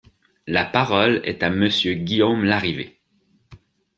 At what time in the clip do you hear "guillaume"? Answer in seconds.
1.93-2.43